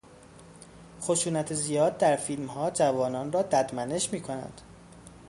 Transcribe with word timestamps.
خشونت 1.01 1.53
زیاد 1.53 1.97
در 1.97 2.15
فیلمها 2.15 2.71
جوانان 2.71 3.31
را 3.31 3.41
ددمنش 3.41 4.13
میکند. 4.13 4.61